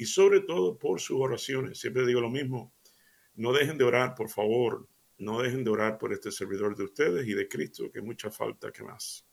y 0.00 0.06
sobre 0.06 0.40
todo 0.40 0.78
por 0.78 0.98
sus 0.98 1.20
oraciones. 1.20 1.78
Siempre 1.78 2.06
digo 2.06 2.22
lo 2.22 2.30
mismo, 2.30 2.72
no 3.34 3.52
dejen 3.52 3.76
de 3.76 3.84
orar, 3.84 4.14
por 4.14 4.30
favor, 4.30 4.88
no 5.18 5.42
dejen 5.42 5.62
de 5.62 5.68
orar 5.68 5.98
por 5.98 6.14
este 6.14 6.32
servidor 6.32 6.74
de 6.74 6.84
ustedes 6.84 7.28
y 7.28 7.34
de 7.34 7.46
Cristo, 7.46 7.92
que 7.92 8.00
mucha 8.00 8.30
falta 8.30 8.72
que 8.72 8.82
más. 8.82 9.26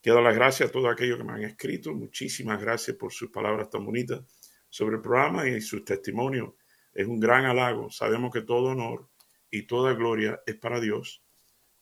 Quiero 0.00 0.16
dar 0.16 0.24
las 0.24 0.34
gracias 0.34 0.70
a 0.70 0.72
todos 0.72 0.90
aquellos 0.90 1.18
que 1.18 1.24
me 1.24 1.34
han 1.34 1.42
escrito. 1.42 1.92
Muchísimas 1.92 2.58
gracias 2.58 2.96
por 2.96 3.12
sus 3.12 3.28
palabras 3.28 3.68
tan 3.68 3.84
bonitas 3.84 4.22
sobre 4.70 4.96
el 4.96 5.02
programa 5.02 5.46
y 5.46 5.60
sus 5.60 5.84
testimonios. 5.84 6.54
Es 6.94 7.06
un 7.06 7.20
gran 7.20 7.44
halago. 7.44 7.90
Sabemos 7.90 8.32
que 8.32 8.40
todo 8.40 8.70
honor 8.70 9.10
y 9.50 9.66
toda 9.66 9.92
gloria 9.92 10.40
es 10.46 10.56
para 10.56 10.80
Dios, 10.80 11.22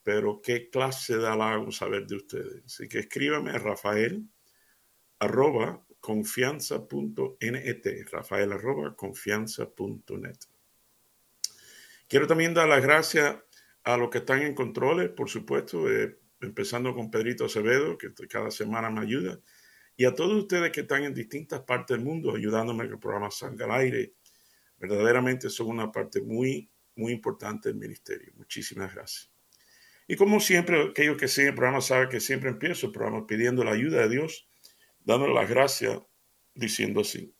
pero 0.03 0.41
qué 0.43 0.69
clase 0.69 1.17
de 1.17 1.29
halago 1.29 1.71
saber 1.71 2.09
de 2.09 2.17
ustedes. 2.17 2.65
Así 2.65 2.89
que 2.89 2.99
escríbame 2.99 3.53
a 3.53 3.59
Rafael 3.59 4.29
arroba 5.21 5.87
confianza.net, 6.01 8.07
rafael 8.11 8.53
arroba 8.53 8.97
confianza.net. 8.97 10.39
Quiero 12.09 12.27
también 12.27 12.55
dar 12.55 12.69
las 12.69 12.83
gracias 12.83 13.37
a 13.85 13.97
los 13.97 14.11
que 14.11 14.19
están 14.19 14.43
en 14.43 14.55
controles, 14.55 15.11
por 15.11 15.29
supuesto, 15.29 15.91
eh, 15.91 16.19
empezando 16.41 16.95
con 16.95 17.11
Pedrito 17.11 17.45
Acevedo, 17.45 17.97
que 17.97 18.13
cada 18.29 18.51
semana 18.51 18.91
me 18.91 19.01
ayuda, 19.01 19.39
y 19.97 20.07
a 20.07 20.15
todos 20.15 20.33
ustedes 20.33 20.73
que 20.73 20.81
están 20.81 21.05
en 21.05 21.15
distintas 21.15 21.61
partes 21.61 21.97
del 21.97 22.05
mundo 22.05 22.35
ayudándome 22.35 22.85
a 22.85 22.87
que 22.87 22.95
el 22.95 22.99
programa 22.99 23.31
salga 23.31 23.67
al 23.67 23.73
aire. 23.73 24.15
Verdaderamente 24.79 25.51
son 25.51 25.69
una 25.69 25.93
parte 25.93 26.23
muy, 26.23 26.71
muy 26.97 27.13
importante 27.13 27.69
del 27.69 27.79
ministerio. 27.79 28.33
Muchísimas 28.37 28.95
gracias. 28.95 29.31
Y 30.09 30.17
como 30.17 30.41
siempre, 30.41 30.83
aquellos 30.83 31.19
que 31.19 31.29
siguen 31.29 31.51
el 31.51 31.55
programa 31.55 31.83
saben 31.83 32.09
que 32.09 32.19
siempre 32.19 32.49
empiezo 32.49 32.87
el 32.87 32.93
programa 32.93 33.27
pidiendo 33.27 33.63
la 33.63 33.73
ayuda 33.73 34.01
de 34.01 34.09
Dios 34.09 34.50
dándole 35.05 35.35
las 35.35 35.49
gracias 35.49 36.01
diciendo 36.55 37.01
así. 37.01 37.35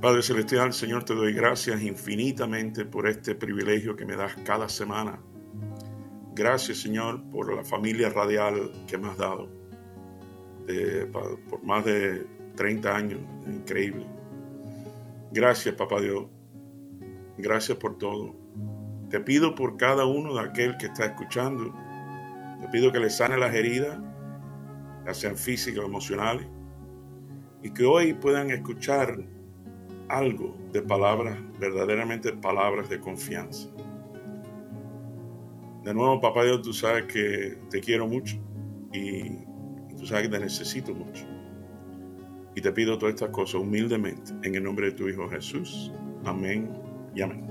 Padre 0.00 0.22
Celestial, 0.22 0.72
Señor, 0.72 1.02
te 1.04 1.14
doy 1.14 1.32
gracias 1.32 1.82
infinitamente 1.82 2.84
por 2.84 3.08
este 3.08 3.34
privilegio 3.34 3.96
que 3.96 4.04
me 4.04 4.14
das 4.14 4.36
cada 4.44 4.68
semana. 4.68 5.18
Gracias, 6.32 6.78
Señor, 6.78 7.28
por 7.30 7.52
la 7.52 7.64
familia 7.64 8.08
radial 8.10 8.70
que 8.86 8.98
me 8.98 9.08
has 9.08 9.16
dado. 9.16 9.48
por 11.48 11.64
más 11.64 11.84
de 11.84 12.35
30 12.56 12.96
años, 12.96 13.20
increíble. 13.46 14.06
Gracias, 15.32 15.74
papá 15.74 16.00
Dios. 16.00 16.26
Gracias 17.38 17.76
por 17.78 17.98
todo. 17.98 18.34
Te 19.10 19.20
pido 19.20 19.54
por 19.54 19.76
cada 19.76 20.06
uno 20.06 20.34
de 20.34 20.40
aquel 20.40 20.76
que 20.78 20.86
está 20.86 21.06
escuchando. 21.06 21.74
Te 22.60 22.68
pido 22.68 22.90
que 22.90 22.98
le 22.98 23.10
sane 23.10 23.36
las 23.36 23.54
heridas, 23.54 23.98
ya 25.04 25.14
sean 25.14 25.36
físicas 25.36 25.84
o 25.84 25.86
emocionales, 25.86 26.46
y 27.62 27.70
que 27.70 27.84
hoy 27.84 28.14
puedan 28.14 28.50
escuchar 28.50 29.18
algo 30.08 30.56
de 30.72 30.82
palabras, 30.82 31.38
verdaderamente 31.58 32.32
palabras 32.32 32.88
de 32.88 32.98
confianza. 33.00 33.68
De 35.84 35.94
nuevo, 35.94 36.20
papá 36.20 36.44
Dios, 36.44 36.62
tú 36.62 36.72
sabes 36.72 37.04
que 37.04 37.58
te 37.70 37.80
quiero 37.80 38.08
mucho 38.08 38.36
y 38.92 39.44
tú 39.96 40.06
sabes 40.06 40.24
que 40.24 40.30
te 40.30 40.40
necesito 40.40 40.94
mucho. 40.94 41.35
Y 42.56 42.62
te 42.62 42.72
pido 42.72 42.96
todas 42.96 43.14
estas 43.14 43.28
cosas 43.28 43.60
humildemente 43.60 44.32
en 44.42 44.54
el 44.54 44.64
nombre 44.64 44.86
de 44.86 44.92
tu 44.92 45.06
Hijo 45.06 45.28
Jesús. 45.28 45.92
Amén 46.24 46.72
y 47.14 47.20
amén. 47.20 47.46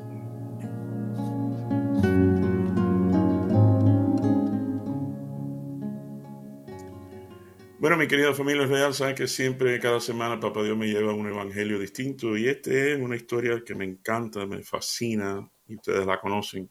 Bueno, 7.78 7.98
mi 7.98 8.08
querida 8.08 8.34
familia 8.34 8.66
real, 8.66 8.96
saben 8.96 9.14
que 9.14 9.28
siempre, 9.28 9.80
cada 9.80 10.00
semana, 10.00 10.40
Papá 10.40 10.64
Dios 10.64 10.76
me 10.76 10.88
lleva 10.88 11.14
un 11.14 11.28
evangelio 11.28 11.78
distinto 11.78 12.36
y 12.36 12.48
este 12.48 12.94
es 12.94 13.00
una 13.00 13.16
historia 13.16 13.62
que 13.64 13.76
me 13.76 13.86
encanta, 13.86 14.48
me 14.48 14.64
fascina 14.64 15.48
y 15.68 15.76
ustedes 15.76 16.08
la 16.08 16.20
conocen, 16.20 16.68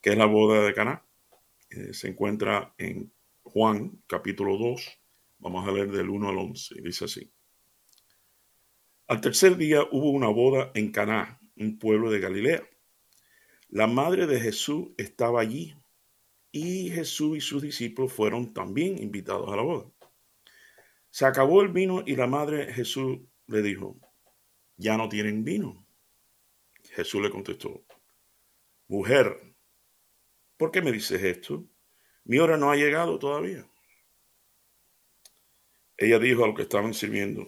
que 0.00 0.10
es 0.10 0.16
la 0.16 0.26
boda 0.26 0.64
de 0.64 0.72
Caná. 0.72 1.02
Eh, 1.70 1.92
se 1.92 2.06
encuentra 2.06 2.72
en 2.78 3.10
Juan, 3.42 4.00
capítulo 4.06 4.56
2. 4.56 5.00
Vamos 5.40 5.66
a 5.66 5.72
leer 5.72 5.90
del 5.90 6.08
1 6.08 6.28
al 6.28 6.38
11. 6.38 6.76
Dice 6.80 7.06
así. 7.06 7.33
Al 9.06 9.20
tercer 9.20 9.58
día 9.58 9.82
hubo 9.90 10.10
una 10.10 10.28
boda 10.28 10.70
en 10.74 10.90
Caná, 10.90 11.38
un 11.56 11.78
pueblo 11.78 12.10
de 12.10 12.20
Galilea. 12.20 12.66
La 13.68 13.86
madre 13.86 14.26
de 14.26 14.40
Jesús 14.40 14.88
estaba 14.96 15.42
allí 15.42 15.74
y 16.52 16.88
Jesús 16.90 17.36
y 17.36 17.40
sus 17.42 17.60
discípulos 17.60 18.14
fueron 18.14 18.54
también 18.54 18.96
invitados 19.02 19.52
a 19.52 19.56
la 19.56 19.62
boda. 19.62 19.90
Se 21.10 21.26
acabó 21.26 21.60
el 21.60 21.68
vino 21.68 22.02
y 22.06 22.16
la 22.16 22.26
madre 22.26 22.64
de 22.64 22.72
Jesús 22.72 23.18
le 23.46 23.60
dijo, 23.60 23.98
ya 24.78 24.96
no 24.96 25.10
tienen 25.10 25.44
vino. 25.44 25.86
Jesús 26.90 27.20
le 27.20 27.30
contestó, 27.30 27.84
mujer, 28.88 29.54
¿por 30.56 30.70
qué 30.70 30.80
me 30.80 30.92
dices 30.92 31.22
esto? 31.22 31.66
Mi 32.24 32.38
hora 32.38 32.56
no 32.56 32.70
ha 32.70 32.76
llegado 32.76 33.18
todavía. 33.18 33.68
Ella 35.98 36.18
dijo 36.18 36.42
a 36.42 36.46
los 36.46 36.56
que 36.56 36.62
estaban 36.62 36.94
sirviendo, 36.94 37.46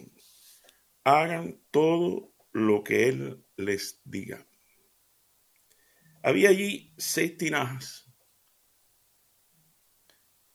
hagan 1.07 1.61
todo 1.71 2.33
lo 2.51 2.83
que 2.83 3.07
Él 3.07 3.45
les 3.55 4.01
diga. 4.03 4.45
Había 6.21 6.49
allí 6.49 6.93
seis 6.97 7.37
tinajas 7.37 8.11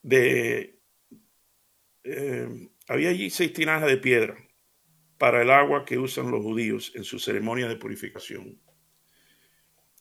de... 0.02 0.78
Eh, 2.04 2.68
había 2.86 3.08
allí 3.08 3.30
seis 3.30 3.54
tinajas 3.54 3.88
de 3.88 3.96
piedra 3.96 4.36
para 5.16 5.40
el 5.40 5.50
agua 5.50 5.86
que 5.86 5.96
usan 5.96 6.30
los 6.30 6.42
judíos 6.42 6.92
en 6.96 7.04
su 7.04 7.18
ceremonia 7.18 7.66
de 7.66 7.76
purificación. 7.76 8.60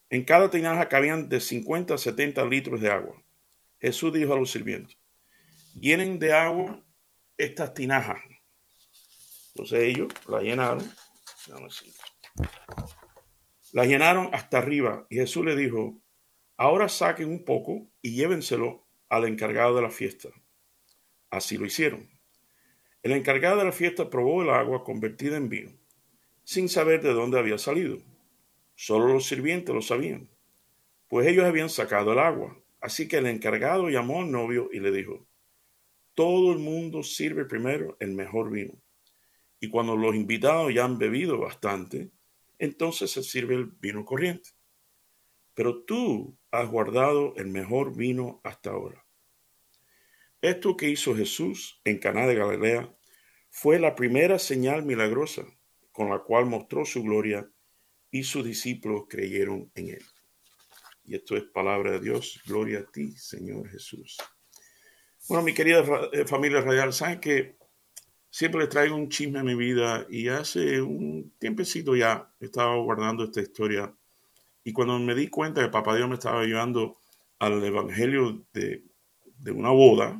En 0.10 0.26
cada 0.26 0.50
tinaja 0.50 0.90
cabían 0.90 1.30
de 1.30 1.40
50 1.40 1.94
a 1.94 1.98
70 1.98 2.44
litros 2.46 2.82
de 2.82 2.92
agua. 2.92 3.24
Jesús 3.80 4.12
dijo 4.12 4.34
a 4.34 4.38
los 4.38 4.52
sirvientes, 4.52 4.98
llenen 5.80 6.20
de 6.20 6.34
agua 6.34 6.84
estas 7.38 7.74
tinajas 7.74 8.20
entonces 9.54 9.84
ellos 9.84 10.08
la 10.28 10.42
llenaron. 10.42 10.90
La 13.74 13.86
llenaron 13.86 14.30
hasta 14.34 14.58
arriba 14.58 15.06
y 15.10 15.16
Jesús 15.16 15.46
le 15.46 15.56
dijo, 15.56 16.02
ahora 16.58 16.88
saquen 16.88 17.30
un 17.30 17.44
poco 17.44 17.90
y 18.02 18.16
llévenselo 18.16 18.88
al 19.10 19.26
encargado 19.26 19.76
de 19.76 19.82
la 19.82 19.90
fiesta. 19.90 20.30
Así 21.30 21.58
lo 21.58 21.66
hicieron. 21.66 22.10
El 23.04 23.14
encargado 23.14 23.58
de 23.58 23.66
la 23.66 23.72
fiesta 23.72 24.10
probó 24.10 24.44
el 24.44 24.50
agua 24.50 24.84
convertida 24.84 25.38
en 25.38 25.50
vino, 25.50 25.72
sin 26.44 26.70
saber 26.70 27.02
de 27.02 27.14
dónde 27.14 27.40
había 27.40 27.58
salido. 27.58 27.98
Solo 28.76 29.08
los 29.08 29.26
sirvientes 29.26 29.74
lo 29.74 29.82
sabían, 29.82 30.30
pues 31.08 31.28
ellos 31.28 31.46
habían 31.46 31.70
sacado 31.70 32.14
el 32.14 32.20
agua. 32.20 32.58
Así 32.80 33.08
que 33.08 33.18
el 33.18 33.28
encargado 33.28 33.90
llamó 33.90 34.22
al 34.22 34.32
novio 34.32 34.70
y 34.72 34.80
le 34.80 34.92
dijo, 34.92 35.28
todo 36.14 36.52
el 36.52 36.60
mundo 36.60 37.04
sirve 37.04 37.46
primero 37.46 37.98
el 38.00 38.14
mejor 38.14 38.50
vino 38.50 38.81
y 39.62 39.70
cuando 39.70 39.96
los 39.96 40.16
invitados 40.16 40.74
ya 40.74 40.84
han 40.84 40.98
bebido 40.98 41.38
bastante, 41.38 42.12
entonces 42.58 43.12
se 43.12 43.22
sirve 43.22 43.54
el 43.54 43.66
vino 43.66 44.04
corriente. 44.04 44.50
Pero 45.54 45.84
tú 45.84 46.36
has 46.50 46.68
guardado 46.68 47.36
el 47.38 47.48
mejor 47.48 47.96
vino 47.96 48.42
hasta 48.44 48.72
ahora. 48.72 49.06
Esto 50.42 50.76
que 50.76 50.90
hizo 50.90 51.16
Jesús 51.16 51.80
en 51.84 52.00
Caná 52.00 52.26
de 52.26 52.36
Galilea 52.36 52.92
fue 53.52 53.80
la 53.80 53.94
primera 53.94 54.40
señal 54.40 54.84
milagrosa 54.84 55.46
con 55.92 56.10
la 56.10 56.20
cual 56.20 56.48
mostró 56.48 56.84
su 56.84 57.04
gloria 57.04 57.48
y 58.10 58.24
sus 58.24 58.44
discípulos 58.44 59.04
creyeron 59.08 59.72
en 59.76 59.90
él. 59.90 60.06
Y 61.04 61.16
esto 61.16 61.38
es 61.38 61.44
palabra 61.44 61.92
de 61.92 62.00
Dios. 62.00 62.42
Gloria 62.48 62.80
a 62.80 62.92
ti, 62.92 63.12
Señor 63.12 63.70
Jesús. 63.70 64.18
Bueno, 65.28 65.44
mi 65.44 65.54
querida 65.54 65.84
eh, 66.14 66.26
familia 66.26 66.62
radial, 66.62 66.94
saben 66.94 67.20
que 67.20 67.61
siempre 68.32 68.62
les 68.62 68.70
traigo 68.70 68.96
un 68.96 69.10
chisme 69.10 69.40
a 69.40 69.44
mi 69.44 69.56
vida 69.56 70.08
y 70.10 70.30
hace 70.30 70.82
un 70.82 71.34
tiempecito 71.38 71.96
ya 71.96 72.34
estaba 72.40 72.76
guardando 72.78 73.26
esta 73.26 73.42
historia 73.42 73.94
Y 74.64 74.74
cuando 74.74 74.98
me 75.00 75.16
di 75.16 75.28
cuenta 75.28 75.62
que 75.62 75.70
Papá 75.70 75.96
Dios 75.96 76.10
me 76.10 76.16
estaba 76.16 76.44
llevando 76.46 76.98
al 77.40 77.64
Evangelio 77.64 78.46
de, 78.54 78.84
de 79.26 79.52
una 79.52 79.72
boda, 79.72 80.20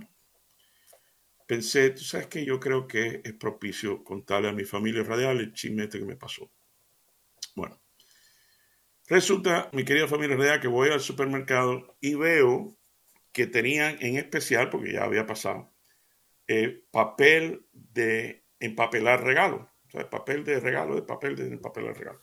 pensé, 1.46 1.92
tú 1.92 2.02
sabes 2.02 2.28
que 2.28 2.46
yo 2.46 2.60
creo 2.60 2.88
que 2.88 3.22
es 3.24 3.34
propicio 3.34 4.04
contarle 4.04 4.50
a 4.50 4.54
mi 4.54 4.64
familia 4.64 5.04
radial 5.04 5.40
el 5.40 5.54
chisme 5.54 5.84
este 5.84 6.00
que 6.00 6.06
me 6.06 6.16
pasó. 6.16 6.50
Bueno, 7.56 7.80
resulta, 9.08 9.70
mi 9.74 9.84
querida 9.84 10.08
familia 10.08 10.38
radial, 10.38 10.62
que 10.62 10.68
voy 10.68 10.90
al 10.90 11.02
supermercado 11.02 11.98
y 12.00 12.16
veo 12.16 12.78
que 13.32 13.48
tenían 13.48 13.98
en 14.02 14.18
especial, 14.18 14.70
porque 14.70 14.94
ya 14.94 15.04
había 15.04 15.26
pasado, 15.26 15.72
eh, 16.48 16.84
papel 16.92 17.66
de 17.94 18.46
empapelar 18.60 19.24
regalo. 19.24 19.72
O 19.88 19.90
sea, 19.92 20.10
papel 20.10 20.44
de 20.44 20.60
regalo, 20.60 20.96
de 20.96 21.02
papel 21.02 21.36
de 21.36 21.48
empapelar 21.48 21.98
regalo. 21.98 22.22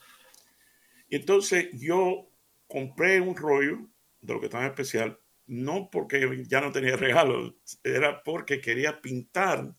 Y 1.07 1.15
entonces 1.15 1.69
yo 1.73 2.31
compré 2.67 3.19
un 3.19 3.35
rollo 3.35 3.89
de 4.21 4.33
lo 4.33 4.39
que 4.39 4.45
estaba 4.45 4.65
en 4.65 4.71
especial, 4.71 5.19
no 5.47 5.89
porque 5.91 6.45
ya 6.47 6.61
no 6.61 6.71
tenía 6.71 6.95
regalo, 6.97 7.55
era 7.83 8.23
porque 8.23 8.61
quería 8.61 9.01
pintar 9.01 9.73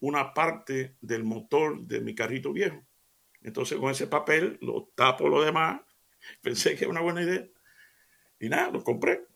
una 0.00 0.32
parte 0.32 0.96
del 1.00 1.24
motor 1.24 1.82
de 1.82 2.00
mi 2.00 2.14
carrito 2.14 2.52
viejo. 2.52 2.82
Entonces 3.42 3.78
con 3.78 3.90
ese 3.90 4.06
papel 4.06 4.58
lo 4.60 4.92
tapo 4.94 5.28
lo 5.28 5.42
demás, 5.42 5.80
pensé 6.42 6.76
que 6.76 6.84
era 6.84 6.90
una 6.90 7.00
buena 7.00 7.22
idea. 7.22 7.46
Y 8.38 8.48
nada, 8.48 8.70
lo 8.70 8.82
compré. 8.82 9.26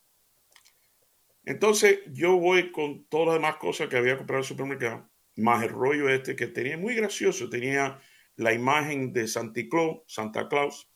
Entonces 1.44 2.00
yo 2.12 2.38
voy 2.38 2.72
con 2.72 3.04
todas 3.06 3.26
las 3.26 3.34
demás 3.36 3.56
cosas 3.56 3.88
que 3.88 3.96
había 3.98 4.16
comprado 4.16 4.38
en 4.38 4.44
el 4.44 4.48
supermercado, 4.48 5.10
más 5.36 5.62
el 5.62 5.70
rollo 5.70 6.08
este 6.08 6.36
que 6.36 6.46
tenía 6.46 6.78
muy 6.78 6.94
gracioso, 6.94 7.48
tenía 7.48 8.00
la 8.36 8.52
imagen 8.52 9.12
de 9.12 9.28
Santa 9.28 9.62
Claus, 9.70 10.02
Santa 10.06 10.48
Claus 10.48 10.90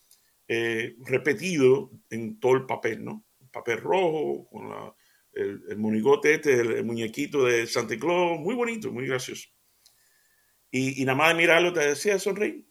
eh, 0.47 0.97
repetido 1.05 1.91
en 2.11 2.41
todo 2.41 2.55
el 2.55 2.67
papel, 2.67 3.05
¿no? 3.05 3.25
Papel 3.53 3.79
rojo, 3.79 4.49
con 4.51 4.95
el, 5.33 5.77
monigote 5.77 6.35
este, 6.35 6.61
el, 6.61 6.85
muñequito 6.85 7.45
de 7.45 7.67
Santa 7.67 7.99
Claus, 7.99 8.39
muy 8.41 8.55
bonito, 8.55 8.91
muy 8.93 9.07
gracioso. 9.07 9.49
Y, 10.71 11.01
y 11.01 11.05
nada 11.05 11.17
más 11.17 11.29
de 11.29 11.35
mirarlo 11.35 11.73
te 11.73 11.81
decía 11.81 12.19
sonreír. 12.19 12.67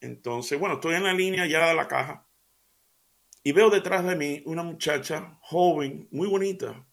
Entonces, 0.00 0.58
bueno, 0.58 0.76
estoy 0.76 0.96
en 0.96 1.04
la 1.04 1.12
línea 1.12 1.46
ya 1.46 1.68
de 1.68 1.74
la 1.74 1.88
caja 1.88 2.28
y 3.42 3.52
veo 3.52 3.68
detrás 3.68 4.04
de 4.04 4.16
mí 4.16 4.42
una 4.46 4.62
muchacha 4.62 5.38
joven, 5.42 6.08
muy 6.10 6.26
bonita, 6.26 6.86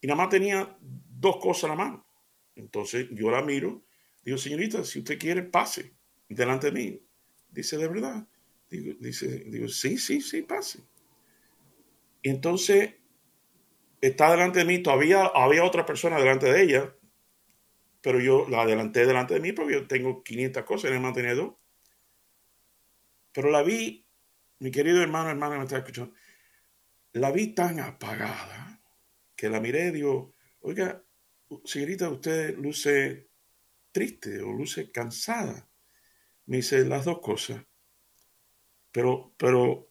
y 0.00 0.06
nada 0.06 0.16
más 0.16 0.30
tenía 0.30 0.76
dos 0.80 1.36
cosas 1.36 1.64
en 1.64 1.70
la 1.70 1.76
mano. 1.76 2.05
Entonces 2.56 3.08
yo 3.12 3.30
la 3.30 3.42
miro, 3.42 3.84
digo, 4.24 4.38
señorita, 4.38 4.84
si 4.84 4.98
usted 4.98 5.18
quiere, 5.18 5.42
pase 5.42 5.94
delante 6.28 6.70
de 6.70 6.72
mí. 6.72 7.02
Dice, 7.48 7.76
¿de 7.76 7.88
verdad? 7.88 8.26
Digo, 8.68 8.96
dice, 8.98 9.44
digo, 9.46 9.68
sí, 9.68 9.98
sí, 9.98 10.20
sí, 10.20 10.42
pase. 10.42 10.80
Y 12.22 12.30
entonces 12.30 12.94
está 14.00 14.30
delante 14.30 14.60
de 14.60 14.64
mí, 14.64 14.82
todavía 14.82 15.26
había 15.26 15.64
otra 15.64 15.86
persona 15.86 16.18
delante 16.18 16.50
de 16.50 16.62
ella, 16.62 16.96
pero 18.00 18.20
yo 18.20 18.46
la 18.48 18.62
adelanté 18.62 19.06
delante 19.06 19.34
de 19.34 19.40
mí 19.40 19.52
porque 19.52 19.74
yo 19.74 19.86
tengo 19.86 20.22
500 20.22 20.64
cosas 20.64 21.00
más 21.00 21.14
tenía 21.14 21.34
dos. 21.34 21.54
Pero 23.32 23.50
la 23.50 23.62
vi, 23.62 24.06
mi 24.60 24.70
querido 24.70 25.02
hermano, 25.02 25.28
hermana, 25.28 25.58
me 25.58 25.64
está 25.64 25.78
escuchando, 25.78 26.14
la 27.12 27.30
vi 27.30 27.48
tan 27.48 27.80
apagada 27.80 28.80
que 29.36 29.48
la 29.48 29.60
miré 29.60 29.88
y 29.88 29.90
digo, 29.92 30.34
oiga, 30.60 31.02
señorita, 31.64 32.08
usted 32.08 32.56
luce 32.56 33.30
triste 33.92 34.40
o 34.42 34.52
luce 34.52 34.90
cansada. 34.90 35.68
Me 36.46 36.58
dice 36.58 36.84
las 36.84 37.04
dos 37.04 37.20
cosas. 37.20 37.64
Pero, 38.92 39.34
pero 39.36 39.90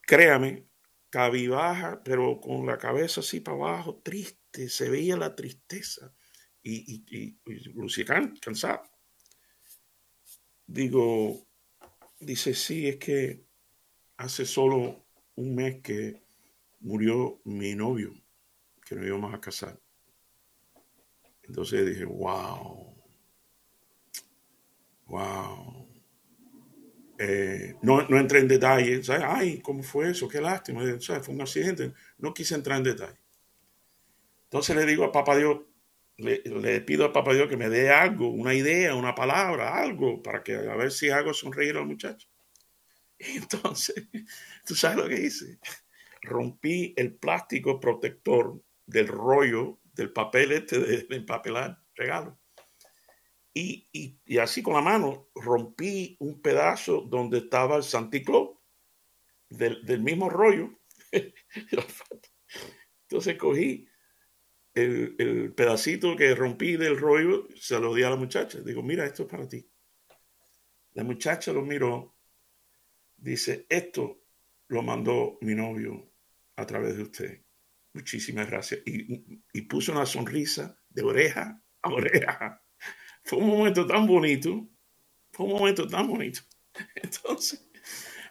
créame, 0.00 0.68
cabibaja, 1.10 2.02
pero 2.04 2.40
con 2.40 2.66
la 2.66 2.78
cabeza 2.78 3.20
así 3.20 3.40
para 3.40 3.56
abajo, 3.56 4.00
triste, 4.02 4.68
se 4.68 4.88
veía 4.88 5.16
la 5.16 5.34
tristeza 5.34 6.14
y, 6.62 7.04
y, 7.08 7.38
lucía 7.74 8.04
cansada. 8.40 8.82
Digo, 10.66 11.46
dice, 12.20 12.54
sí, 12.54 12.88
es 12.88 12.96
que 12.96 13.44
hace 14.18 14.44
solo 14.44 15.06
un 15.36 15.54
mes 15.54 15.80
que 15.82 16.22
murió 16.80 17.40
mi 17.44 17.74
novio 17.74 18.12
que 18.84 18.94
nos 18.94 19.06
íbamos 19.06 19.34
a 19.34 19.40
casar. 19.40 19.80
Entonces 21.48 21.86
dije, 21.86 22.04
wow, 22.04 22.94
wow. 25.06 25.88
Eh, 27.18 27.74
no, 27.82 28.06
no, 28.08 28.18
entré 28.18 28.40
en 28.40 28.48
detalle, 28.48 29.02
¿sabes? 29.02 29.24
Ay, 29.26 29.60
¿cómo 29.60 29.82
fue 29.82 30.10
eso? 30.10 30.28
Qué 30.28 30.40
lástima, 30.40 30.82
¿sabes? 31.00 31.24
Fue 31.24 31.34
un 31.34 31.40
accidente. 31.40 31.92
No 32.18 32.32
quise 32.32 32.54
entrar 32.54 32.78
en 32.78 32.84
detalle. 32.84 33.18
Entonces 34.44 34.76
le 34.76 34.86
digo 34.86 35.04
a 35.04 35.12
Papá 35.12 35.36
Dios, 35.36 35.60
le, 36.16 36.42
le, 36.44 36.80
pido 36.82 37.04
a 37.04 37.12
Papá 37.12 37.34
Dios 37.34 37.48
que 37.48 37.56
me 37.56 37.68
dé 37.68 37.90
algo, 37.90 38.28
una 38.28 38.54
idea, 38.54 38.94
una 38.94 39.14
palabra, 39.14 39.76
algo, 39.76 40.22
para 40.22 40.42
que 40.42 40.54
a 40.54 40.76
ver 40.76 40.92
si 40.92 41.10
hago 41.10 41.34
sonreír 41.34 41.76
al 41.76 41.86
muchacho. 41.86 42.28
Entonces, 43.18 44.06
¿tú 44.66 44.74
sabes 44.74 44.98
lo 44.98 45.08
que 45.08 45.20
hice? 45.20 45.58
Rompí 46.22 46.94
el 46.96 47.14
plástico 47.14 47.80
protector 47.80 48.62
del 48.86 49.08
rollo 49.08 49.78
del 49.98 50.12
papel 50.12 50.52
este 50.52 50.78
de, 50.78 51.06
empapelar 51.16 51.82
regalo. 51.96 52.40
Y, 53.52 53.88
y, 54.24 54.38
así 54.38 54.62
con 54.62 54.74
la 54.74 54.80
mano 54.80 55.28
rompí 55.34 56.16
un 56.20 56.40
pedazo 56.40 57.00
donde 57.00 57.38
estaba 57.38 57.76
el 57.76 57.82
Santicló 57.82 58.62
del, 59.50 59.84
del 59.84 60.00
mismo 60.00 60.30
rollo. 60.30 60.70
Entonces 63.02 63.36
cogí 63.36 63.88
el, 64.74 65.16
el, 65.18 65.52
pedacito 65.52 66.14
que 66.14 66.36
rompí 66.36 66.76
del 66.76 66.96
rollo, 66.96 67.48
se 67.56 67.80
lo 67.80 67.92
di 67.92 68.04
a 68.04 68.10
la 68.10 68.16
muchacha. 68.16 68.60
Digo, 68.60 68.84
mira, 68.84 69.04
esto 69.04 69.24
es 69.24 69.28
para 69.28 69.48
ti. 69.48 69.68
La 70.92 71.02
muchacha 71.02 71.52
lo 71.52 71.62
miró, 71.62 72.14
dice, 73.16 73.66
esto 73.68 74.22
lo 74.68 74.82
mandó 74.82 75.38
mi 75.40 75.56
novio 75.56 76.12
a 76.54 76.64
través 76.64 76.96
de 76.96 77.02
usted. 77.02 77.47
Muchísimas 77.92 78.48
gracias. 78.48 78.80
Y, 78.84 79.62
puso 79.62 79.92
una 79.92 80.06
sonrisa 80.06 80.78
de 80.88 81.02
oreja 81.02 81.62
a 81.82 81.88
oreja. 81.90 82.62
Fue 83.24 83.38
un 83.38 83.48
momento 83.48 83.86
tan 83.86 84.06
bonito. 84.06 84.68
Fue 85.32 85.46
un 85.46 85.52
momento 85.52 85.86
tan 85.86 86.06
bonito. 86.06 86.40
Entonces, 86.94 87.68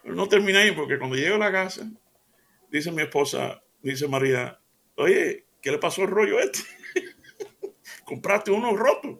no 0.03 0.27
terminé 0.27 0.59
ahí 0.59 0.71
porque 0.71 0.97
cuando 0.97 1.15
llego 1.15 1.35
a 1.35 1.39
la 1.39 1.51
casa, 1.51 1.89
dice 2.71 2.91
mi 2.91 3.01
esposa, 3.01 3.61
dice 3.81 4.07
María, 4.07 4.59
oye, 4.95 5.47
¿qué 5.61 5.71
le 5.71 5.77
pasó 5.77 6.03
al 6.03 6.09
rollo 6.09 6.39
este? 6.39 6.59
Compraste 8.05 8.51
uno 8.51 8.75
roto. 8.75 9.19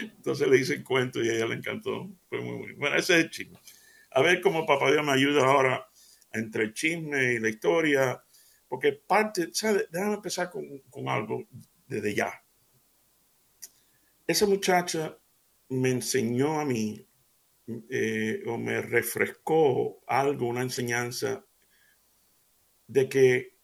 Entonces 0.00 0.48
le 0.48 0.58
hice 0.58 0.74
el 0.74 0.84
cuento 0.84 1.22
y 1.22 1.28
a 1.28 1.34
ella 1.34 1.46
le 1.46 1.54
encantó. 1.54 2.10
Fue 2.28 2.40
muy 2.40 2.56
bueno. 2.56 2.74
Bueno, 2.78 2.96
ese 2.96 3.18
es 3.18 3.24
el 3.24 3.30
chisme. 3.30 3.58
A 4.10 4.22
ver 4.22 4.40
cómo 4.40 4.66
papá 4.66 4.90
Dios 4.90 5.04
me 5.04 5.12
ayuda 5.12 5.44
ahora 5.44 5.86
entre 6.32 6.64
el 6.64 6.74
chisme 6.74 7.34
y 7.34 7.38
la 7.38 7.48
historia 7.48 8.22
porque 8.68 8.92
parte, 8.92 9.50
¿sabes? 9.52 9.88
Déjame 9.90 10.14
empezar 10.14 10.50
con, 10.50 11.08
algo 11.08 11.46
desde 11.86 12.14
ya. 12.14 12.44
Esa 14.26 14.46
muchacha 14.46 15.16
me 15.68 15.90
enseñó 15.90 16.60
a 16.60 16.64
mí 16.64 17.06
eh, 17.90 18.42
o 18.46 18.58
me 18.58 18.80
refrescó 18.82 20.02
algo, 20.06 20.48
una 20.48 20.62
enseñanza 20.62 21.44
de 22.86 23.08
que 23.08 23.58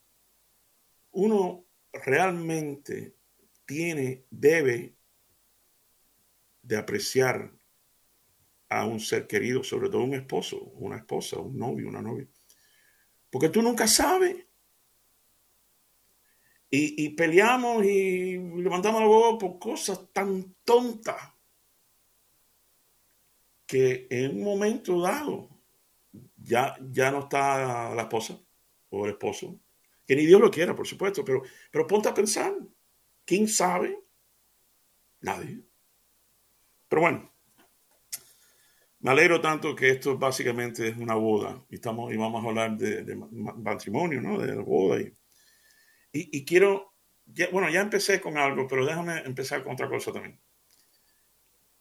uno 1.13 1.67
realmente 1.93 3.17
tiene, 3.65 4.27
debe 4.31 4.97
de 6.63 6.77
apreciar 6.77 7.53
a 8.69 8.87
un 8.87 9.01
ser 9.01 9.27
querido, 9.27 9.63
sobre 9.63 9.89
todo 9.91 10.03
un 10.03 10.15
esposo, 10.15 10.63
una 10.63 10.97
esposa, 10.97 11.39
un 11.39 11.59
novio, 11.59 11.89
una 11.89 12.01
novia. 12.01 12.27
Porque 13.31 13.49
tú 13.49 13.63
nunca 13.63 13.87
sabes 13.87 14.47
y, 16.75 17.11
peleamos 17.11 17.85
y 17.85 18.39
levantamos 18.39 19.03
la 19.03 19.07
voz 19.07 19.39
por 19.39 19.59
cosas 19.59 20.09
tan 20.11 20.55
tontas 20.65 21.21
que 23.67 24.07
en 24.09 24.39
un 24.39 24.43
momento 24.43 24.99
dado 24.99 25.51
ya, 26.35 26.75
ya 26.91 27.11
no 27.11 27.21
está 27.21 27.95
la 27.95 28.03
esposa 28.03 28.41
o 28.89 29.05
el 29.05 29.13
esposo. 29.13 29.61
Que 30.07 30.17
ni 30.17 30.25
Dios 30.25 30.41
lo 30.41 30.51
quiera, 30.51 30.75
por 30.75 30.87
supuesto, 30.87 31.23
pero, 31.23 31.43
pero 31.71 31.87
ponte 31.87 32.09
a 32.09 32.15
pensar. 32.15 32.55
¿Quién 33.27 33.49
sabe? 33.49 34.03
Nadie. 35.21 35.63
Pero 36.89 37.03
bueno, 37.03 37.33
me 39.01 39.11
alegro 39.11 39.43
tanto 39.43 39.77
que 39.77 39.91
esto 39.91 40.17
básicamente 40.17 40.89
es 40.89 40.97
una 40.97 41.17
boda 41.17 41.63
y, 41.69 41.75
estamos, 41.75 42.13
y 42.15 42.17
vamos 42.17 42.43
a 42.43 42.49
hablar 42.49 42.79
de, 42.79 43.05
de 43.05 43.15
matrimonio, 43.15 44.23
¿no? 44.23 44.39
De 44.39 44.55
la 44.55 44.63
boda 44.63 45.01
y, 45.01 45.15
y, 46.13 46.45
quiero, 46.45 46.93
bueno, 47.53 47.71
ya 47.71 47.81
empecé 47.81 48.21
con 48.21 48.37
algo, 48.37 48.67
pero 48.69 48.85
déjame 48.85 49.21
empezar 49.21 49.63
con 49.63 49.73
otra 49.73 49.89
cosa 49.89 50.13
también. 50.13 50.39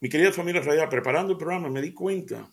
Mi 0.00 0.08
querida 0.08 0.32
familia 0.32 0.62
radial, 0.62 0.88
preparando 0.88 1.32
el 1.32 1.38
programa, 1.38 1.68
me 1.68 1.82
di 1.82 1.92
cuenta 1.92 2.50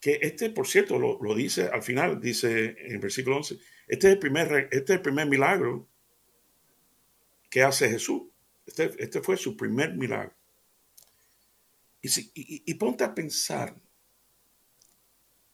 que 0.00 0.18
este, 0.20 0.50
por 0.50 0.66
cierto, 0.66 0.98
lo, 0.98 1.34
dice 1.34 1.68
al 1.72 1.82
final, 1.82 2.20
dice 2.20 2.76
en 2.78 2.92
el 2.92 2.98
versículo 2.98 3.36
11, 3.36 3.58
este 3.86 4.08
es 4.08 4.12
el 4.14 4.18
primer, 4.18 4.68
este 4.70 4.92
es 4.92 4.98
el 4.98 5.02
primer 5.02 5.26
milagro 5.26 5.88
que 7.48 7.62
hace 7.62 7.88
Jesús. 7.88 8.22
Este, 8.66 8.90
este 8.98 9.20
fue 9.20 9.36
su 9.36 9.56
primer 9.56 9.94
milagro. 9.94 10.34
Y, 12.02 12.10
y, 12.34 12.74
ponte 12.74 13.04
a 13.04 13.14
pensar, 13.14 13.78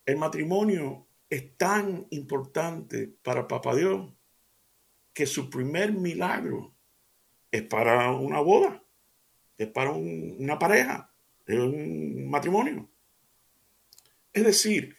el 0.05 0.17
matrimonio 0.17 1.09
es 1.29 1.57
tan 1.57 2.07
importante 2.11 3.13
para 3.23 3.49
Papá 3.49 3.75
Dios 3.75 4.16
que 5.17 5.25
su 5.25 5.49
primer 5.49 5.95
milagro 5.95 6.77
es 7.51 7.63
para 7.63 8.13
una 8.13 8.39
boda, 8.41 8.85
es 9.57 9.67
para 9.69 9.91
una 9.93 10.59
pareja, 10.59 11.11
es 11.47 11.59
un 11.59 12.29
matrimonio. 12.29 12.91
Es 14.31 14.45
decir, 14.45 14.95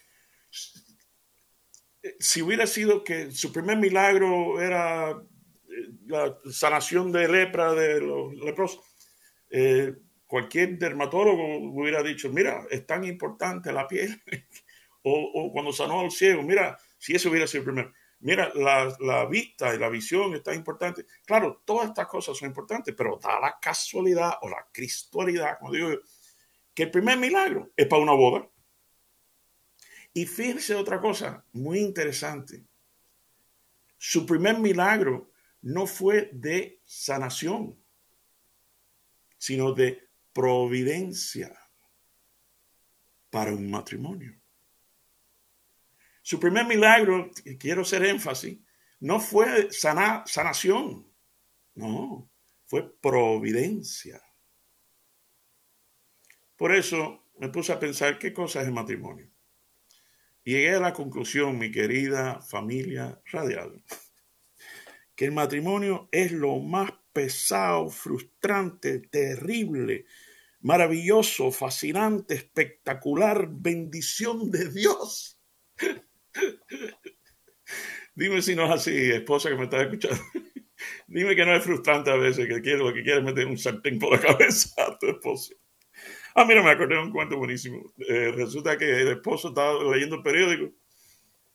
si 2.20 2.42
hubiera 2.42 2.66
sido 2.66 3.04
que 3.04 3.30
su 3.30 3.54
primer 3.54 3.78
milagro 3.78 4.60
era 4.60 5.12
eh, 5.12 5.90
la 6.08 6.36
sanación 6.52 7.12
de 7.12 7.28
lepra 7.28 7.74
de 7.76 8.02
los 8.02 8.34
leprosos, 8.38 8.84
eh, 9.52 9.98
cualquier 10.26 10.80
dermatólogo 10.80 11.60
hubiera 11.80 12.02
dicho, 12.02 12.32
mira, 12.32 12.66
es 12.72 12.88
tan 12.88 13.04
importante 13.04 13.72
la 13.72 13.88
piel. 13.88 14.20
o, 15.04 15.52
cuando 15.54 15.72
sanó 15.72 16.00
al 16.00 16.10
ciego, 16.10 16.42
mira, 16.42 16.76
si 16.98 17.14
eso 17.14 17.30
hubiera 17.30 17.46
sido 17.46 17.60
el 17.60 17.66
primero. 17.66 17.94
Mira, 18.20 18.52
la, 18.56 19.26
vista 19.26 19.74
y 19.76 19.78
la 19.78 19.90
visión 19.90 20.34
está 20.34 20.54
importante. 20.54 21.06
Claro, 21.26 21.62
todas 21.64 21.90
estas 21.90 22.08
cosas 22.08 22.38
son 22.38 22.50
importantes, 22.50 22.96
pero 22.98 23.20
da 23.22 23.40
la 23.40 23.60
casualidad 23.60 24.34
o 24.42 24.50
la 24.50 24.68
cristualidad, 24.72 25.60
como 25.60 25.72
digo, 25.72 25.90
que 26.74 26.84
el 26.84 26.92
primer 26.92 27.18
milagro 27.18 27.72
es 27.76 27.86
para 27.88 28.02
una 28.02 28.14
boda. 28.14 28.50
Y 30.14 30.26
fíjense 30.26 30.74
otra 30.74 31.00
cosa 31.00 31.46
muy 31.54 31.80
interesante. 31.80 32.66
Su 33.98 34.26
primer 34.26 34.58
milagro 34.58 35.32
no 35.62 35.86
fue 35.86 36.30
de 36.34 36.82
sanación, 36.86 37.78
sino 39.38 39.74
de 39.74 40.10
providencia 40.34 41.56
para 43.30 43.52
un 43.52 43.70
matrimonio. 43.70 44.40
Su 46.28 46.42
primer 46.42 46.66
milagro, 46.66 47.32
quiero 47.58 47.84
hacer 47.84 48.04
énfasis, 48.04 48.60
no 49.00 49.18
fue 49.22 49.70
sanación, 49.72 51.10
no, 51.74 52.30
fue 52.66 53.00
providencia. 53.00 54.22
Por 56.58 56.76
eso 56.76 57.30
me 57.40 57.48
puse 57.48 57.72
a 57.72 57.80
pensar 57.80 58.20
qué 58.20 58.34
cosa 58.34 58.60
es 58.60 58.68
el 58.68 58.74
matrimonio. 58.74 59.32
llegué 60.44 60.76
a 60.76 60.82
la 60.82 60.92
conclusión, 60.92 61.58
mi 61.58 61.72
querida 61.72 62.42
familia 62.42 63.22
radial, 63.32 63.82
que 65.16 65.24
el 65.24 65.32
matrimonio 65.32 66.10
es 66.12 66.34
lo 66.34 66.60
más 66.60 66.92
pesado, 67.14 67.90
frustrante, 67.90 69.00
terrible, 69.00 70.04
maravilloso, 70.60 71.54
fascinante, 71.54 72.34
espectacular, 72.34 73.48
bendición 73.50 74.52
de 74.52 74.70
Dios 74.70 75.36
Dime 78.16 78.42
si 78.42 78.56
no 78.56 78.66
es 78.66 78.72
así, 78.72 79.12
esposa 79.12 79.50
que 79.50 79.56
me 79.56 79.66
está 79.66 79.82
escuchando. 79.82 80.18
Dime 81.08 81.36
que 81.36 81.46
no 81.46 81.56
es 81.56 81.64
frustrante 81.64 82.12
a 82.12 82.16
veces, 82.16 82.48
que 82.48 82.62
quiere, 82.62 82.80
lo 82.80 82.94
que 82.94 83.04
quiere 83.04 83.22
meter 83.22 83.48
un 83.48 83.58
sartén 83.58 84.00
por 84.00 84.12
la 84.12 84.20
cabeza 84.28 84.86
a 84.86 84.98
tu 84.98 85.08
esposo. 85.08 85.54
Ah, 86.36 86.46
mira, 86.46 86.64
me 86.64 86.72
acordé 86.72 86.96
de 86.96 87.02
un 87.02 87.12
cuento 87.12 87.38
buenísimo. 87.38 87.94
Eh, 88.08 88.32
resulta 88.36 88.78
que 88.78 88.86
el 88.86 89.08
esposo 89.10 89.50
estaba 89.50 89.84
leyendo 89.84 90.18
el 90.18 90.24
periódico 90.24 90.72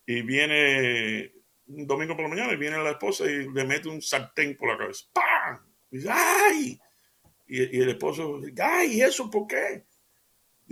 y 0.07 0.23
viene 0.23 1.33
un 1.67 1.87
domingo 1.87 2.15
por 2.15 2.25
la 2.25 2.29
mañana 2.29 2.53
y 2.53 2.57
viene 2.57 2.83
la 2.83 2.91
esposa 2.91 3.25
y 3.25 3.49
le 3.49 3.65
mete 3.65 3.89
un 3.89 4.03
sartén 4.03 4.57
por 4.57 4.71
la 4.71 4.79
cabeza. 4.79 5.07
¡Pam! 5.13 5.61
Y 5.91 6.05
¡ay! 6.09 6.81
Y 7.47 7.81
el 7.81 7.91
esposo, 7.91 8.41
¡ay! 8.61 8.95
¿Y 8.95 9.03
eso 9.03 9.31
por 9.31 9.47
qué? 9.47 9.85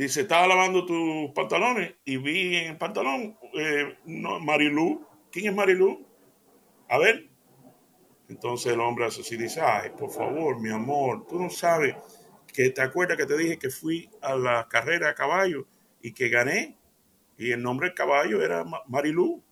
Dice, 0.01 0.23
estaba 0.23 0.47
lavando 0.47 0.87
tus 0.87 1.31
pantalones 1.35 1.97
y 2.07 2.17
vi 2.17 2.57
en 2.57 2.71
el 2.71 2.79
pantalón 2.79 3.37
eh, 3.53 3.99
Marilú. 4.07 5.07
¿Quién 5.31 5.49
es 5.49 5.55
Marilú? 5.55 6.07
A 6.89 6.97
ver. 6.97 7.29
Entonces 8.31 8.73
el 8.73 8.81
hombre 8.81 9.05
así, 9.05 9.37
dice, 9.37 9.61
ay, 9.61 9.91
por 9.91 10.11
favor, 10.11 10.59
mi 10.59 10.71
amor, 10.71 11.27
tú 11.27 11.39
no 11.39 11.51
sabes 11.51 11.97
que 12.51 12.71
te 12.71 12.81
acuerdas 12.81 13.19
que 13.19 13.27
te 13.27 13.37
dije 13.37 13.59
que 13.59 13.69
fui 13.69 14.09
a 14.23 14.37
la 14.37 14.67
carrera 14.71 15.11
a 15.11 15.15
caballo 15.15 15.67
y 16.01 16.15
que 16.15 16.31
gané. 16.31 16.79
Y 17.37 17.53
el 17.53 17.63
nombre 17.63 17.89
del 17.89 17.95
caballo 17.95 18.43
era 18.43 18.65
Marilú. 18.87 19.45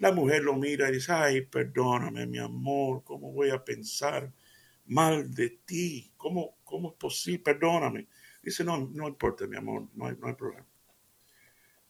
La 0.00 0.10
mujer 0.10 0.42
lo 0.42 0.56
mira 0.56 0.88
y 0.88 0.94
dice, 0.94 1.12
ay, 1.12 1.42
perdóname, 1.42 2.26
mi 2.26 2.38
amor, 2.38 3.04
¿cómo 3.04 3.30
voy 3.30 3.50
a 3.50 3.64
pensar 3.64 4.32
mal 4.86 5.32
de 5.32 5.50
ti? 5.64 6.10
¿Cómo, 6.16 6.56
cómo 6.64 6.88
es 6.88 6.94
posible? 6.96 7.44
Perdóname. 7.44 8.08
Dice, 8.46 8.62
no, 8.62 8.78
no 8.78 9.08
importa, 9.08 9.44
mi 9.48 9.56
amor, 9.56 9.88
no 9.94 10.06
hay, 10.06 10.16
no 10.20 10.28
hay 10.28 10.34
problema. 10.34 10.64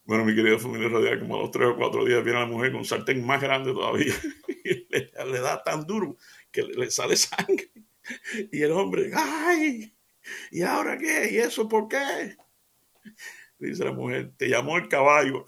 Bueno, 0.07 0.25
mi 0.25 0.35
querida 0.35 0.59
familia 0.59 0.89
radial, 0.89 1.21
como 1.21 1.37
a 1.37 1.43
los 1.43 1.51
tres 1.51 1.69
o 1.69 1.77
cuatro 1.77 2.03
días 2.03 2.25
viene 2.25 2.41
la 2.41 2.47
mujer 2.47 2.73
con 2.73 2.83
sartén 2.83 3.27
más 3.27 3.43
grande 3.43 3.75
todavía 3.75 4.15
y 4.65 4.87
le, 4.89 5.41
da 5.41 5.63
tan 5.63 5.87
duro 5.87 6.17
que 6.51 6.63
le, 6.63 6.91
sale 6.91 7.15
sangre. 7.15 7.71
Y 8.51 8.63
el 8.63 8.73
hombre, 8.73 9.11
¡ay! 9.15 9.95
¿Y 10.51 10.63
ahora 10.63 10.97
qué? 10.97 11.29
¿Y 11.31 11.37
eso 11.37 11.69
por 11.69 11.89
qué? 11.89 12.39
Dice 13.59 13.85
la 13.85 13.93
mujer, 13.93 14.33
te 14.39 14.49
llamó 14.49 14.79
el 14.79 14.89
caballo. 14.89 15.45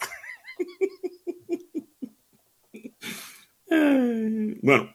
bueno, 4.61 4.95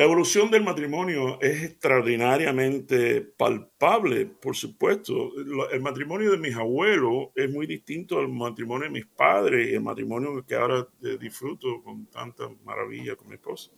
la 0.00 0.06
evolución 0.06 0.50
del 0.50 0.64
matrimonio 0.64 1.38
es 1.42 1.62
extraordinariamente 1.62 3.20
palpable, 3.20 4.24
por 4.24 4.56
supuesto. 4.56 5.32
El 5.70 5.82
matrimonio 5.82 6.30
de 6.30 6.38
mis 6.38 6.56
abuelos 6.56 7.28
es 7.34 7.50
muy 7.50 7.66
distinto 7.66 8.18
al 8.18 8.28
matrimonio 8.30 8.84
de 8.84 8.94
mis 8.94 9.04
padres 9.04 9.68
y 9.68 9.74
el 9.74 9.82
matrimonio 9.82 10.42
que 10.46 10.54
ahora 10.54 10.88
eh, 11.02 11.18
disfruto 11.20 11.82
con 11.82 12.06
tanta 12.06 12.48
maravilla 12.64 13.14
con 13.14 13.28
mi 13.28 13.34
esposa. 13.34 13.72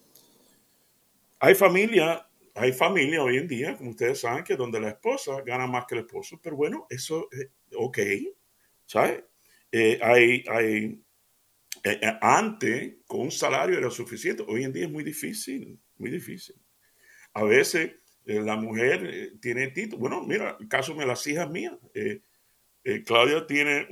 Hay 1.41 1.57
familia, 1.57 2.25
hay 2.55 2.73
familia 2.73 3.25
hoy 3.25 3.38
en 3.38 3.49
día, 3.49 3.76
como 3.76 3.91
ustedes 3.91 4.21
saben, 4.21 4.45
que 4.45 4.55
donde 4.55 4.79
la 4.79 4.91
esposa 4.91 5.43
gana 5.45 5.67
más 5.67 5.87
que 5.87 5.97
el 5.97 6.02
esposo, 6.02 6.38
pero 6.41 6.55
bueno, 6.55 6.87
eso 6.88 7.29
es 7.33 7.49
ok, 7.76 7.99
¿sabes? 8.87 9.25
Eh, 9.73 9.99
hay, 10.00 10.45
hay 10.49 11.02
eh, 11.83 12.00
antes 12.21 12.99
con 13.09 13.23
un 13.23 13.33
salario 13.33 13.76
era 13.76 13.91
suficiente, 13.91 14.45
hoy 14.47 14.62
en 14.62 14.73
día 14.73 14.85
es 14.85 14.93
muy 14.93 15.02
difícil 15.02 15.82
muy 16.03 16.11
difícil. 16.11 16.57
A 17.33 17.45
veces 17.45 17.93
eh, 18.27 18.41
la 18.41 18.57
mujer 18.57 19.07
eh, 19.07 19.33
tiene 19.41 19.69
título. 19.69 19.99
Bueno, 20.01 20.25
mira, 20.25 20.57
el 20.59 20.69
caso 20.69 20.95
de 20.95 21.07
las 21.07 21.25
hijas 21.27 21.49
mías. 21.49 21.75
Eh, 21.95 22.21
Claudia 23.07 23.47
tiene 23.47 23.87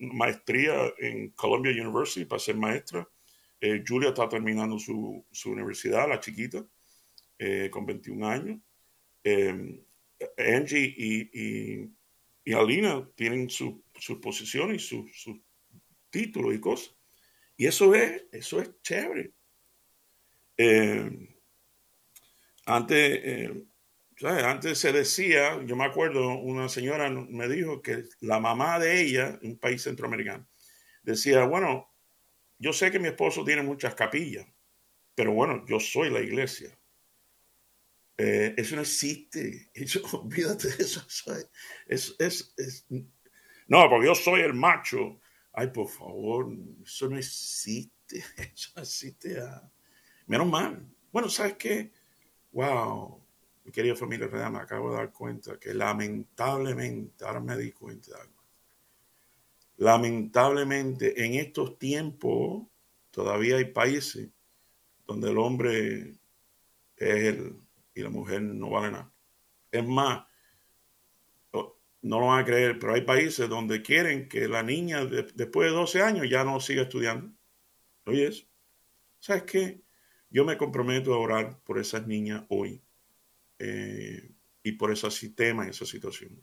una 0.00 0.14
maestría 0.14 0.74
en 0.98 1.30
Columbia 1.30 1.70
University 1.70 2.24
para 2.24 2.40
ser 2.40 2.56
maestra. 2.56 3.08
Julia 3.86 4.08
está 4.08 4.28
terminando 4.28 4.76
su, 4.80 5.24
universidad, 5.44 6.08
la 6.08 6.18
chiquita, 6.18 6.66
con 7.70 7.86
21 7.86 8.26
años. 8.26 8.60
Angie 10.36 10.92
y, 12.44 12.52
Alina 12.52 13.08
tienen 13.14 13.48
sus 13.48 13.74
su 13.96 14.20
posiciones 14.20 14.82
y 14.82 14.84
sus 14.84 15.16
su 15.16 15.40
títulos 16.10 16.52
y 16.52 16.58
cosas. 16.58 16.96
Y 17.56 17.66
eso 17.66 17.94
es, 17.94 18.24
eso 18.32 18.60
es 18.60 18.72
chévere. 18.82 19.32
Antes, 22.66 23.20
eh, 23.22 23.66
antes 24.22 24.78
se 24.78 24.92
decía, 24.92 25.62
yo 25.64 25.76
me 25.76 25.84
acuerdo, 25.84 26.38
una 26.38 26.68
señora 26.68 27.10
me 27.10 27.48
dijo 27.48 27.82
que 27.82 28.04
la 28.20 28.38
mamá 28.38 28.78
de 28.78 29.00
ella, 29.02 29.38
un 29.42 29.58
país 29.58 29.82
centroamericano, 29.82 30.48
decía, 31.02 31.44
bueno, 31.44 31.92
yo 32.58 32.72
sé 32.72 32.90
que 32.90 33.00
mi 33.00 33.08
esposo 33.08 33.44
tiene 33.44 33.62
muchas 33.62 33.94
capillas, 33.94 34.46
pero 35.14 35.32
bueno, 35.32 35.64
yo 35.66 35.80
soy 35.80 36.10
la 36.10 36.20
iglesia. 36.20 36.78
Eh, 38.16 38.54
eso 38.56 38.76
no 38.76 38.82
existe. 38.82 39.70
Eso, 39.74 40.00
olvídate 40.12 40.68
de 40.68 40.84
eso. 40.84 41.04
Es, 41.88 42.14
es, 42.18 42.54
es, 42.56 42.86
no, 43.66 43.88
porque 43.88 44.06
yo 44.06 44.14
soy 44.14 44.42
el 44.42 44.54
macho. 44.54 45.18
Ay, 45.52 45.68
por 45.68 45.88
favor, 45.88 46.48
eso 46.84 47.08
no 47.08 47.18
existe. 47.18 48.24
Eso 48.54 48.70
no 48.76 48.82
existe. 48.82 49.36
Menos 50.26 50.46
mal. 50.46 50.86
Bueno, 51.10 51.28
¿sabes 51.28 51.54
qué? 51.54 51.90
Wow, 52.52 53.20
mi 53.64 53.72
querida 53.72 53.96
familia 53.96 54.28
me 54.28 54.58
acabo 54.58 54.90
de 54.90 54.96
dar 54.96 55.12
cuenta 55.12 55.58
que 55.58 55.74
lamentablemente, 55.74 57.24
ahora 57.24 57.40
me 57.40 57.56
di 57.56 57.72
cuenta 57.72 58.12
de 58.12 58.20
algo, 58.20 58.42
lamentablemente 59.78 61.24
en 61.24 61.34
estos 61.34 61.78
tiempos 61.78 62.64
todavía 63.10 63.56
hay 63.56 63.66
países 63.66 64.28
donde 65.06 65.30
el 65.30 65.38
hombre 65.38 66.10
es 66.96 67.24
él 67.24 67.56
y 67.94 68.02
la 68.02 68.10
mujer 68.10 68.42
no 68.42 68.70
vale 68.70 68.92
nada. 68.92 69.12
Es 69.70 69.86
más, 69.86 70.24
no 72.02 72.18
lo 72.18 72.26
van 72.26 72.40
a 72.40 72.44
creer, 72.44 72.78
pero 72.78 72.94
hay 72.94 73.02
países 73.02 73.48
donde 73.48 73.80
quieren 73.80 74.28
que 74.28 74.48
la 74.48 74.62
niña 74.62 75.04
después 75.04 75.70
de 75.70 75.76
12 75.76 76.02
años 76.02 76.28
ya 76.28 76.44
no 76.44 76.60
siga 76.60 76.82
estudiando. 76.82 77.32
Oye, 78.04 78.26
eso. 78.26 78.44
¿Sabes 79.20 79.44
qué? 79.44 79.80
Yo 80.32 80.46
me 80.46 80.56
comprometo 80.56 81.12
a 81.12 81.18
orar 81.18 81.60
por 81.62 81.78
esas 81.78 82.06
niñas 82.06 82.44
hoy 82.48 82.82
eh, 83.58 84.30
y 84.62 84.72
por 84.72 84.90
ese 84.90 85.10
sistema 85.10 85.66
y 85.66 85.70
esa 85.70 85.84
situación. 85.84 86.42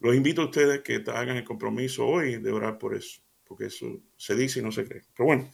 Los 0.00 0.16
invito 0.16 0.42
a 0.42 0.46
ustedes 0.46 0.80
que 0.80 1.04
hagan 1.06 1.36
el 1.36 1.44
compromiso 1.44 2.04
hoy 2.04 2.42
de 2.42 2.50
orar 2.50 2.78
por 2.78 2.96
eso, 2.96 3.22
porque 3.44 3.66
eso 3.66 4.02
se 4.16 4.34
dice 4.34 4.58
y 4.58 4.62
no 4.64 4.72
se 4.72 4.84
cree. 4.84 5.02
Pero 5.14 5.26
bueno, 5.26 5.52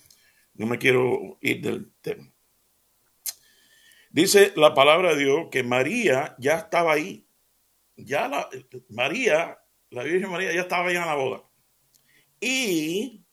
no 0.54 0.66
me 0.66 0.78
quiero 0.78 1.36
ir 1.42 1.60
del 1.60 1.92
tema. 2.00 2.32
Dice 4.08 4.54
la 4.56 4.72
palabra 4.72 5.14
de 5.14 5.24
Dios 5.24 5.48
que 5.50 5.62
María 5.62 6.36
ya 6.38 6.56
estaba 6.56 6.94
ahí. 6.94 7.28
Ya 7.96 8.28
la, 8.28 8.48
María, 8.88 9.58
la 9.90 10.04
Virgen 10.04 10.30
María 10.30 10.54
ya 10.54 10.62
estaba 10.62 10.88
ahí 10.88 10.96
en 10.96 11.04
la 11.04 11.14
boda. 11.14 11.42
Y, 12.40 13.26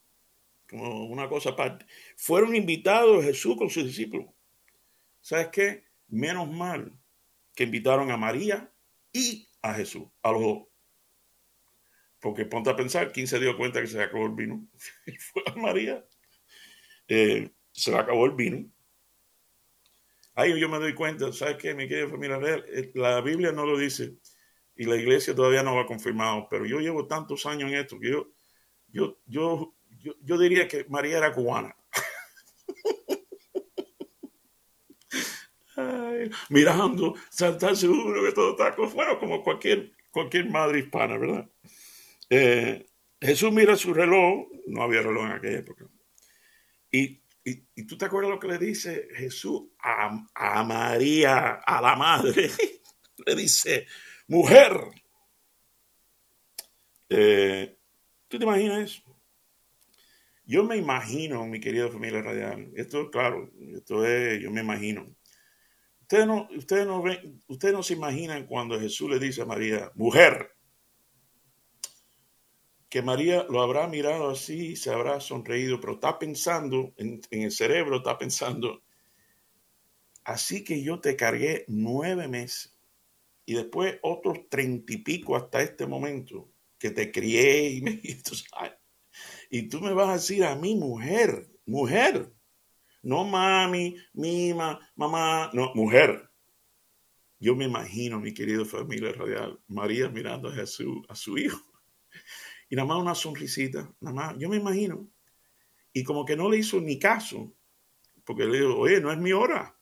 como 0.67 1.05
una 1.05 1.29
cosa 1.29 1.51
aparte, 1.51 1.85
fueron 2.17 2.55
invitados 2.55 3.23
Jesús 3.23 3.55
con 3.57 3.69
sus 3.69 3.85
discípulos. 3.85 4.27
¿Sabes 5.21 5.49
qué? 5.49 5.85
Menos 6.07 6.49
mal 6.49 6.91
que 7.55 7.63
invitaron 7.63 8.11
a 8.11 8.17
María 8.17 8.71
y 9.11 9.47
a 9.61 9.73
Jesús, 9.73 10.03
a 10.21 10.31
los 10.31 10.41
dos. 10.41 10.63
Porque 12.19 12.45
ponte 12.45 12.69
a 12.69 12.75
pensar, 12.75 13.11
¿quién 13.11 13.27
se 13.27 13.39
dio 13.39 13.57
cuenta 13.57 13.81
que 13.81 13.87
se 13.87 14.01
acabó 14.01 14.25
el 14.25 14.33
vino? 14.33 14.67
Fue 15.19 15.43
a 15.45 15.55
María. 15.55 16.05
Eh, 17.07 17.51
se 17.71 17.95
acabó 17.95 18.25
el 18.25 18.31
vino. 18.31 18.69
Ahí 20.35 20.59
yo 20.59 20.67
me 20.67 20.79
doy 20.79 20.95
cuenta, 20.95 21.31
¿sabes 21.31 21.57
qué, 21.57 21.75
mi 21.75 21.87
querida 21.87 22.09
familia 22.09 22.37
real? 22.37 22.65
Eh, 22.67 22.91
la 22.95 23.21
Biblia 23.21 23.51
no 23.51 23.65
lo 23.65 23.77
dice 23.77 24.17
y 24.75 24.85
la 24.85 24.95
iglesia 24.95 25.35
todavía 25.35 25.63
no 25.63 25.75
lo 25.75 25.81
ha 25.81 25.85
confirmado, 25.85 26.47
pero 26.49 26.65
yo 26.65 26.79
llevo 26.79 27.05
tantos 27.05 27.45
años 27.45 27.69
en 27.71 27.77
esto 27.77 27.99
que 27.99 28.09
yo, 28.09 28.31
yo, 28.87 29.19
yo, 29.25 29.75
yo, 30.21 30.37
diría 30.37 30.67
que 30.67 30.85
María 30.89 31.17
era 31.17 31.31
cubana. 31.31 31.75
Mirando, 36.49 37.15
estar 37.29 37.75
seguro 37.75 38.23
que 38.23 38.31
todo 38.31 38.51
está 38.51 38.75
bueno, 38.93 39.19
como 39.19 39.43
cualquier, 39.43 39.91
cualquier 40.11 40.49
madre 40.49 40.79
hispana, 40.79 41.17
¿verdad? 41.17 41.49
Eh, 42.29 42.85
Jesús 43.21 43.51
mira 43.51 43.75
su 43.75 43.93
reloj, 43.93 44.47
no 44.67 44.83
había 44.83 45.01
reloj 45.01 45.25
en 45.25 45.31
aquella 45.31 45.59
época, 45.59 45.85
y 46.91 47.23
y, 47.45 47.83
tú 47.85 47.97
te 47.97 48.05
acuerdas 48.05 48.31
lo 48.31 48.39
que 48.39 48.47
le 48.47 48.57
dice 48.57 49.07
Jesús 49.15 49.63
a, 49.79 50.63
María, 50.63 51.55
a 51.55 51.81
la 51.81 51.95
madre. 51.95 52.49
le 53.25 53.35
dice, 53.35 53.85
mujer. 54.27 54.71
Eh, 57.09 57.77
¿Tú 58.27 58.37
te 58.37 58.45
imaginas 58.45 58.79
eso? 58.79 59.03
Yo 60.45 60.63
me 60.63 60.77
imagino, 60.77 61.45
mi 61.45 61.59
querida 61.59 61.89
familia 61.89 62.21
radial, 62.21 62.71
esto 62.75 63.09
claro, 63.09 63.49
esto 63.75 64.05
es, 64.05 64.41
yo 64.41 64.51
me 64.51 64.61
imagino. 64.61 65.15
Ustedes 66.03 66.27
no, 66.27 66.49
ustedes 66.53 66.85
no 66.85 67.01
ven, 67.01 67.41
ustedes 67.47 67.73
no 67.73 67.81
se 67.81 67.93
imaginan 67.93 68.45
cuando 68.45 68.77
Jesús 68.77 69.09
le 69.09 69.19
dice 69.19 69.41
a 69.41 69.45
María, 69.45 69.89
mujer, 69.95 70.51
que 72.89 73.01
María 73.01 73.45
lo 73.49 73.61
habrá 73.61 73.87
mirado 73.87 74.29
así, 74.29 74.75
se 74.75 74.91
habrá 74.91 75.21
sonreído, 75.21 75.79
pero 75.79 75.93
está 75.93 76.19
pensando, 76.19 76.93
en, 76.97 77.21
el 77.31 77.51
cerebro 77.51 77.97
está 77.97 78.17
pensando, 78.17 78.83
así 80.25 80.65
que 80.65 80.83
yo 80.83 80.99
te 80.99 81.15
cargué 81.15 81.63
nueve 81.69 82.27
meses 82.27 82.77
y 83.45 83.53
después 83.53 83.97
otros 84.01 84.49
treinta 84.49 84.91
y 84.91 84.97
pico 84.97 85.37
hasta 85.37 85.61
este 85.61 85.87
momento 85.87 86.51
que 86.77 86.91
te 86.91 87.13
crié 87.13 87.69
y, 87.69 87.81
me, 87.81 88.01
y 89.49 89.69
tú 89.69 89.79
me 89.79 89.93
vas 89.93 90.09
a 90.09 90.13
decir 90.13 90.43
a 90.43 90.55
mi 90.57 90.75
mujer, 90.75 91.47
mujer, 91.65 92.33
no 93.03 93.25
mami, 93.25 93.95
mima, 94.13 94.79
mamá, 94.95 95.51
no, 95.53 95.73
mujer. 95.75 96.29
Yo 97.39 97.55
me 97.55 97.65
imagino, 97.65 98.19
mi 98.19 98.33
querido 98.33 98.65
familia 98.65 99.11
radial, 99.11 99.59
María 99.67 100.09
mirando 100.09 100.49
a 100.49 100.53
Jesús, 100.53 101.05
a 101.09 101.15
su 101.15 101.37
hijo 101.37 101.61
y 102.69 102.75
nada 102.75 102.87
más 102.87 102.97
una 102.97 103.15
sonrisita, 103.15 103.93
nada 103.99 104.15
más, 104.15 104.35
yo 104.37 104.49
me 104.49 104.57
imagino. 104.57 105.09
Y 105.91 106.03
como 106.03 106.25
que 106.25 106.35
no 106.35 106.49
le 106.49 106.57
hizo 106.57 106.79
ni 106.79 106.97
caso, 106.97 107.53
porque 108.23 108.45
le 108.45 108.59
dijo, 108.59 108.77
oye, 108.77 108.99
no 108.99 109.11
es 109.11 109.17
mi 109.17 109.33
hora. 109.33 109.77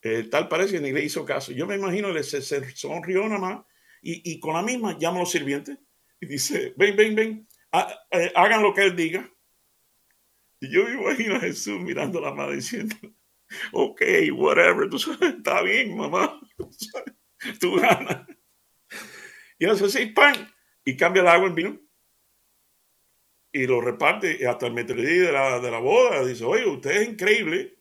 Eh, 0.00 0.24
tal 0.24 0.48
parece 0.48 0.72
que 0.72 0.80
ni 0.80 0.90
le 0.90 1.04
hizo 1.04 1.24
caso. 1.24 1.52
Yo 1.52 1.66
me 1.66 1.76
imagino, 1.76 2.10
le 2.10 2.24
se, 2.24 2.42
sonrió 2.74 3.22
nada 3.28 3.38
más 3.38 3.64
y, 4.02 4.40
con 4.40 4.54
la 4.54 4.62
misma 4.62 4.98
llama 4.98 5.18
a 5.18 5.20
los 5.20 5.30
sirvientes 5.30 5.78
y 6.20 6.26
dice, 6.26 6.74
ven, 6.76 6.96
ven, 6.96 7.14
ven, 7.14 7.48
eh, 8.10 8.32
hagan 8.34 8.62
lo 8.62 8.74
que 8.74 8.82
él 8.82 8.96
diga. 8.96 9.31
Y 10.62 10.70
yo 10.70 10.84
me 10.84 10.92
imagino 10.92 11.34
a 11.34 11.40
Jesús 11.40 11.80
mirando 11.80 12.20
a 12.20 12.22
la 12.22 12.34
madre 12.34 12.54
diciendo, 12.54 12.94
ok, 13.72 14.00
whatever, 14.32 14.88
tú 14.88 14.96
sabes, 14.96 15.34
está 15.34 15.60
bien, 15.60 15.96
mamá, 15.96 16.40
tú 17.58 17.74
ganas. 17.74 18.28
Y 19.58 19.66
hace 19.66 19.86
así, 19.86 20.06
pan, 20.06 20.34
y 20.84 20.96
cambia 20.96 21.22
el 21.22 21.28
agua 21.28 21.48
en 21.48 21.54
vino 21.56 21.80
y 23.50 23.66
lo 23.66 23.80
reparte 23.80 24.46
hasta 24.46 24.68
el 24.68 24.72
metredí 24.72 25.18
de 25.18 25.32
la, 25.32 25.58
de 25.58 25.70
la 25.70 25.80
boda. 25.80 26.24
Dice, 26.24 26.44
oye, 26.44 26.64
usted 26.64 26.92
es 26.92 27.08
increíble. 27.08 27.76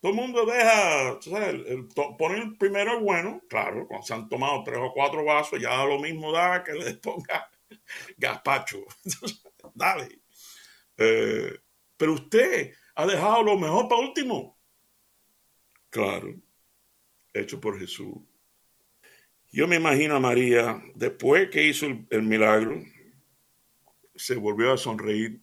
Todo 0.00 0.12
el 0.12 0.18
mundo 0.18 0.46
deja, 0.46 1.20
¿sabes? 1.20 1.48
El, 1.66 1.88
pone 2.16 2.38
el 2.38 2.56
primero 2.56 2.96
el 2.96 3.02
bueno, 3.02 3.42
claro, 3.48 3.88
cuando 3.88 4.06
se 4.06 4.14
han 4.14 4.28
tomado 4.28 4.62
tres 4.62 4.78
o 4.80 4.92
cuatro 4.94 5.24
vasos, 5.24 5.60
ya 5.60 5.84
lo 5.84 5.98
mismo 5.98 6.30
da 6.30 6.62
que 6.62 6.74
le 6.74 6.94
ponga 6.94 7.50
gazpacho. 8.16 8.86
Dale. 9.74 10.20
Eh, 10.96 11.58
pero 11.98 12.14
usted 12.14 12.72
ha 12.94 13.06
dejado 13.06 13.42
lo 13.42 13.58
mejor 13.58 13.88
para 13.88 14.00
último. 14.00 14.58
Claro, 15.90 16.34
hecho 17.34 17.60
por 17.60 17.78
Jesús. 17.78 18.16
Yo 19.50 19.66
me 19.66 19.76
imagino 19.76 20.16
a 20.16 20.20
María, 20.20 20.82
después 20.94 21.48
que 21.50 21.66
hizo 21.66 21.86
el, 21.86 22.22
milagro, 22.22 22.82
se 24.14 24.36
volvió 24.36 24.72
a 24.72 24.78
sonreír 24.78 25.42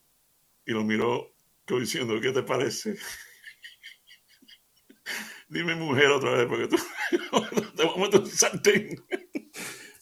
y 0.65 0.71
lo 0.71 0.83
miró 0.83 1.35
diciendo, 1.67 2.19
¿qué 2.21 2.31
te 2.31 2.43
parece? 2.43 2.95
Dime 5.49 5.75
mujer 5.75 6.07
otra 6.07 6.31
vez, 6.31 6.47
porque 6.47 6.67
tú 6.67 6.77
te 7.75 7.83
vamos 7.83 7.97
a 7.97 8.01
meter 8.01 8.21
un 8.21 8.27
sartén. 8.27 9.03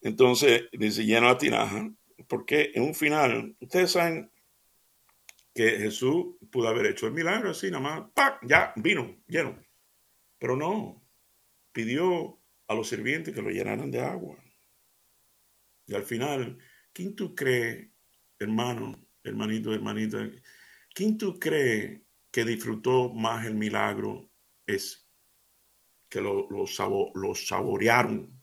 Entonces, 0.00 0.64
dice, 0.72 1.06
lleno 1.06 1.28
la 1.28 1.38
tinaja, 1.38 1.88
porque 2.28 2.72
en 2.74 2.82
un 2.82 2.94
final, 2.94 3.56
ustedes 3.60 3.92
saben 3.92 4.30
que 5.54 5.78
Jesús 5.78 6.36
pudo 6.50 6.68
haber 6.68 6.86
hecho 6.86 7.06
el 7.06 7.12
milagro 7.12 7.50
así, 7.50 7.70
nada 7.70 7.82
más, 7.82 8.10
¡pac! 8.12 8.40
ya, 8.42 8.72
vino, 8.76 9.22
lleno. 9.28 9.56
Pero 10.38 10.56
no, 10.56 11.06
pidió 11.72 12.40
a 12.66 12.74
los 12.74 12.88
sirvientes 12.88 13.32
que 13.32 13.42
lo 13.42 13.50
llenaran 13.50 13.90
de 13.90 14.00
agua. 14.00 14.36
Y 15.86 15.94
al 15.94 16.02
final, 16.02 16.58
¿quién 16.92 17.14
tú 17.14 17.34
crees, 17.34 17.88
hermano, 18.38 19.06
hermanito, 19.22 19.72
hermanita, 19.72 20.28
quién 20.92 21.16
tú 21.16 21.38
crees 21.38 22.00
que 22.32 22.44
disfrutó 22.44 23.12
más 23.12 23.46
el 23.46 23.54
milagro 23.54 24.30
es 24.66 25.08
que 26.08 26.20
lo, 26.20 26.48
lo, 26.50 26.66
saborearon? 26.66 28.42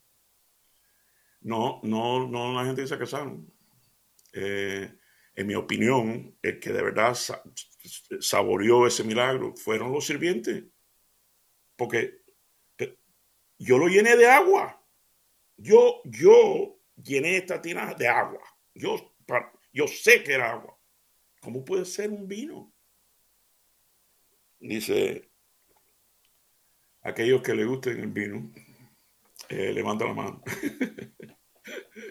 No, 1.42 1.82
no, 1.84 2.28
no 2.28 2.54
la 2.54 2.66
gente 2.66 2.88
se 2.88 2.98
casaron. 2.98 3.52
Eh, 4.34 4.94
en 5.36 5.48
mi 5.48 5.56
opinión, 5.56 6.38
el 6.42 6.60
que 6.60 6.72
de 6.72 6.84
verdad 6.84 7.18
saboreó 8.20 8.86
ese 8.86 9.04
milagro 9.04 9.56
fueron 9.56 9.92
los 9.92 10.06
sirvientes. 10.06 10.66
Porque 11.76 12.22
yo 13.58 13.78
lo 13.78 13.88
llené 13.88 14.18
de 14.18 14.28
agua. 14.28 14.84
Yo, 15.58 16.02
yo 16.06 16.80
llené 16.96 17.38
esta 17.38 17.62
tina 17.62 17.94
de 17.94 18.08
agua. 18.08 18.42
Yo, 18.74 19.16
yo 19.72 19.88
sé 19.88 20.24
que 20.24 20.34
era 20.34 20.52
agua. 20.52 20.78
¿Cómo 21.40 21.64
puede 21.64 21.86
ser 21.86 22.10
un 22.10 22.28
vino? 22.28 22.74
Dice, 24.60 25.32
aquellos 27.02 27.42
que 27.42 27.56
le 27.56 27.66
gusten 27.66 28.00
el 28.00 28.08
vino, 28.08 28.52
eh, 29.50 29.74
levanta 29.74 30.06
la 30.06 30.14
mano. 30.14 30.44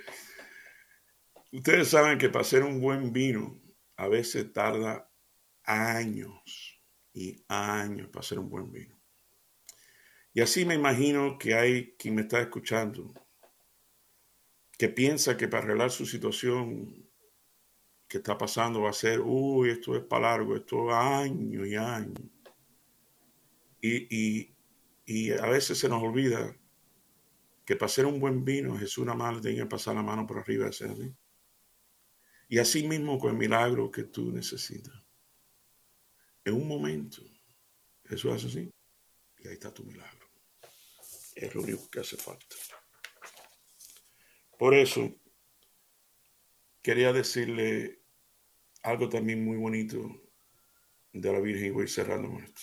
Ustedes 1.53 1.89
saben 1.89 2.17
que 2.19 2.29
para 2.29 2.43
hacer 2.43 2.63
un 2.63 2.81
buen 2.81 3.13
vino 3.13 3.61
a 3.97 4.09
veces 4.09 4.53
tarda 4.53 5.11
años 5.65 6.81
y 7.13 7.45
años 7.49 8.09
para 8.09 8.21
hacer 8.21 8.39
un 8.39 8.49
buen 8.49 8.71
vino. 8.71 8.97
Y 10.33 10.41
así 10.41 10.65
me 10.65 10.75
imagino 10.75 11.37
que 11.39 11.55
hay 11.55 11.97
quien 11.97 12.15
me 12.15 12.23
está 12.23 12.41
escuchando, 12.41 13.13
que 14.79 14.89
piensa 14.89 15.37
que 15.37 15.49
para 15.49 15.65
arreglar 15.65 15.91
su 15.91 16.07
situación 16.07 17.11
que 18.07 18.19
está 18.19 18.39
pasando 18.39 18.83
va 18.83 18.91
a 18.91 18.93
ser, 18.93 19.21
uy, 19.21 19.71
esto 19.71 19.97
es 19.97 20.05
para 20.05 20.31
largo, 20.31 20.57
esto 20.57 20.89
es 20.89 20.95
años 20.97 21.67
y 21.67 21.75
años. 21.75 22.21
Y, 23.81 24.17
y, 24.17 24.57
y 25.05 25.33
a 25.33 25.47
veces 25.47 25.79
se 25.79 25.89
nos 25.89 26.03
olvida 26.03 26.57
que 27.65 27.77
para 27.77 27.87
hacer 27.87 28.07
un 28.07 28.21
buen 28.21 28.45
vino 28.45 28.79
Jesús 28.79 29.05
nada 29.05 29.19
más 29.19 29.37
le 29.37 29.41
tenía 29.43 29.63
que 29.63 29.69
pasar 29.69 29.97
la 29.97 30.03
mano 30.03 30.27
por 30.27 30.39
arriba 30.39 30.65
de 30.65 30.71
ese 30.71 30.85
así. 30.87 31.13
Y 32.51 32.59
así 32.59 32.83
mismo 32.83 33.17
con 33.17 33.31
el 33.31 33.37
milagro 33.37 33.93
que 33.93 34.03
tú 34.03 34.33
necesitas. 34.33 34.93
En 36.45 36.55
un 36.55 36.67
momento, 36.67 37.23
Jesús 38.05 38.33
hace 38.33 38.49
así 38.49 38.75
y 39.39 39.47
ahí 39.47 39.55
está 39.55 39.73
tu 39.73 39.85
milagro. 39.85 40.27
Es 41.37 41.55
lo 41.55 41.63
único 41.63 41.89
que 41.89 42.01
hace 42.01 42.17
falta. 42.17 42.57
Por 44.59 44.75
eso, 44.75 45.15
quería 46.83 47.13
decirle 47.13 48.03
algo 48.83 49.09
también 49.09 49.45
muy 49.45 49.57
bonito 49.57 50.21
de 51.13 51.33
la 51.33 51.39
Virgen 51.39 51.67
y 51.67 51.71
voy 51.71 51.87
cerrando 51.87 52.33
con 52.33 52.43
esto. 52.43 52.63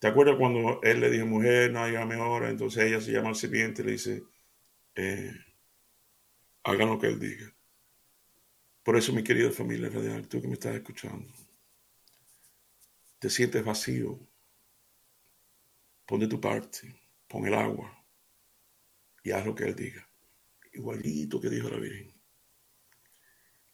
¿Te 0.00 0.08
acuerdas 0.08 0.36
cuando 0.36 0.82
él 0.82 1.00
le 1.00 1.08
dijo, 1.08 1.24
mujer, 1.24 1.72
no 1.72 1.88
llame 1.88 2.16
ahora? 2.16 2.50
Entonces 2.50 2.84
ella 2.84 3.00
se 3.00 3.10
llama 3.10 3.30
al 3.30 3.36
sirviente 3.36 3.80
y 3.80 3.84
le 3.86 3.92
dice, 3.92 4.22
eh, 4.96 5.32
hagan 6.64 6.90
lo 6.90 6.98
que 6.98 7.06
él 7.06 7.18
diga. 7.18 7.54
Por 8.82 8.96
eso, 8.96 9.12
mi 9.12 9.22
querida 9.22 9.50
familia 9.50 9.88
radial, 9.88 10.28
tú 10.28 10.40
que 10.40 10.48
me 10.48 10.54
estás 10.54 10.74
escuchando, 10.74 11.32
te 13.18 13.30
sientes 13.30 13.64
vacío, 13.64 14.18
pon 16.06 16.20
de 16.20 16.26
tu 16.26 16.40
parte, 16.40 16.94
pon 17.28 17.46
el 17.46 17.54
agua 17.54 18.04
y 19.22 19.30
haz 19.30 19.46
lo 19.46 19.54
que 19.54 19.64
él 19.64 19.76
diga 19.76 20.08
igualito 20.72 21.40
que 21.40 21.50
dijo 21.50 21.68
la 21.68 21.78
Virgen. 21.78 22.12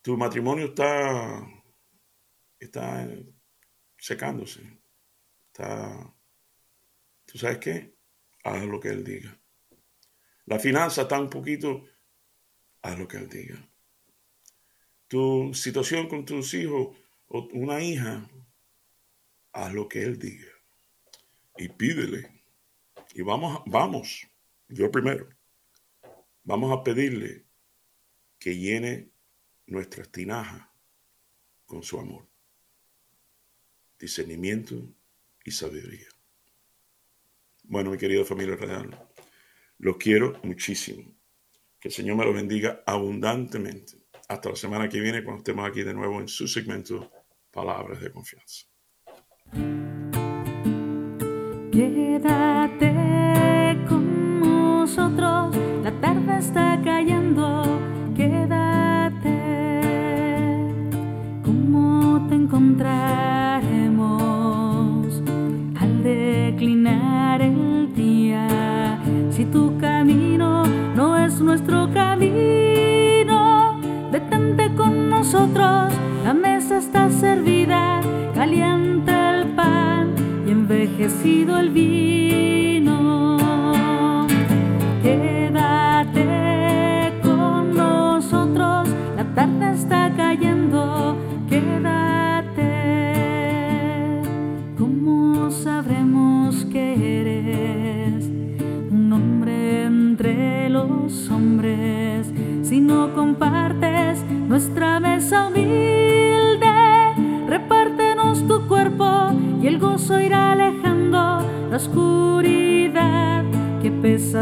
Tu 0.03 0.17
matrimonio 0.17 0.67
está, 0.67 1.47
está 2.59 3.09
secándose. 3.97 4.81
Está, 5.47 6.15
¿tú 7.25 7.39
sabes 7.39 7.59
qué? 7.59 7.97
Haz 8.45 8.65
lo 8.65 8.81
que 8.81 8.89
Él 8.89 9.05
diga. 9.05 9.39
La 10.47 10.59
finanza 10.59 11.03
está 11.03 11.21
un 11.21 11.29
poquito, 11.29 11.85
haz 12.83 12.99
lo 12.99 13.07
que 13.07 13.19
Él 13.19 13.29
diga. 13.29 13.69
Tu 15.09 15.53
situación 15.55 16.09
con 16.09 16.25
tus 16.25 16.55
hijos 16.55 16.97
o 17.29 17.49
una 17.53 17.83
hija, 17.83 18.29
haz 19.53 19.73
lo 19.73 19.89
que 19.89 20.03
Él 20.03 20.19
diga. 20.19 20.53
Y 21.57 21.69
pídele. 21.69 22.31
Y 23.15 23.23
vamos, 23.23 23.63
vamos, 23.67 24.27
yo 24.69 24.91
primero. 24.91 25.29
Vamos 26.45 26.79
a 26.79 26.83
pedirle 26.83 27.45
que 28.39 28.57
llene 28.57 29.11
nuestras 29.67 30.11
tinajas 30.11 30.69
con 31.67 31.83
su 31.83 31.99
amor, 31.99 32.27
discernimiento 33.99 34.77
y 35.45 35.51
sabiduría. 35.51 36.09
Bueno, 37.65 37.91
mi 37.91 37.99
querida 37.99 38.25
familia 38.25 38.57
real, 38.57 39.09
los 39.79 39.97
quiero 39.99 40.41
muchísimo. 40.43 41.15
Que 41.79 41.89
el 41.89 41.95
Señor 41.95 42.17
me 42.17 42.25
los 42.25 42.35
bendiga 42.35 42.83
abundantemente. 42.87 44.08
Hasta 44.29 44.51
la 44.51 44.57
semana 44.57 44.89
que 44.91 45.01
viene 45.01 45.25
cuando 45.25 45.39
estemos 45.39 45.67
aquí 45.67 45.83
de 45.83 45.95
nuevo 45.95 46.21
en 46.21 46.29
su 46.29 46.47
segmento 46.47 47.11
Palabras 47.51 48.03
de 48.03 48.13
Confianza. 48.13 48.67
Quédate 51.73 52.93
con 53.89 54.41
nosotros 54.41 55.57
la 55.83 55.91
tarde 56.03 56.39
está 56.39 56.79
cayendo, 56.85 57.63
quédate. 58.15 59.39
¿Cómo 61.43 62.27
te 62.29 62.35
encontraremos 62.35 65.23
al 65.81 66.03
declinar 66.03 67.41
el 67.41 67.95
día? 67.95 69.01
Si 69.31 69.47
tu 69.47 69.79
camino 69.79 70.67
no 70.95 71.17
es 71.17 71.41
nuestro 71.41 71.91
camino, 71.95 72.28
nosotros, 75.31 75.93
la 76.25 76.33
mesa 76.33 76.79
está 76.79 77.11
servida, 77.11 78.01
caliente 78.35 79.13
el 79.13 79.49
pan 79.49 80.15
y 80.47 80.51
envejecido 80.53 81.59
el 81.59 81.69
vino. 81.69 83.37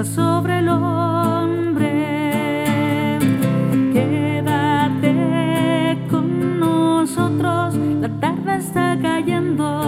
Sobre 0.05 0.59
el 0.59 0.69
hombre. 0.69 1.99
Quédate 3.93 5.17
con 6.11 6.61
nosotros, 6.61 7.75
la 8.01 8.09
tarde 8.21 8.57
está 8.57 8.99
cayendo. 9.01 9.87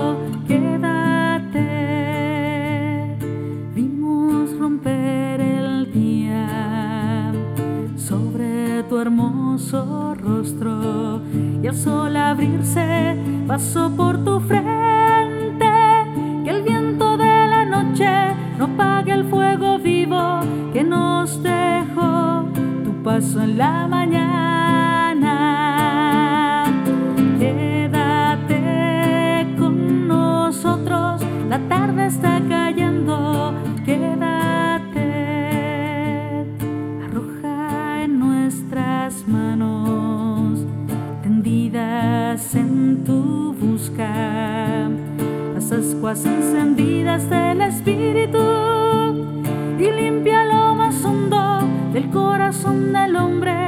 rostro 10.14 11.23
y 11.62 11.66
el 11.66 11.77
sol 11.77 12.16
abrirse 12.16 13.16
pasó 13.47 13.90
por 13.90 14.25
tu 14.25 14.40
frente. 14.40 15.08
En 23.18 23.59
la 23.59 23.88
mañana. 23.88 25.26
Quédate 27.40 28.54
con 29.59 30.07
nosotros, 30.07 31.20
la 31.48 31.59
tarde 31.68 32.07
está 32.07 32.40
cayendo. 32.48 33.48
en 42.54 43.02
tu 43.04 43.52
busca, 43.52 44.88
las 45.54 45.72
ascuas 45.72 46.24
encendidas 46.24 47.28
del 47.28 47.62
Espíritu 47.62 48.67
corazón 52.98 53.40
del 53.40 53.67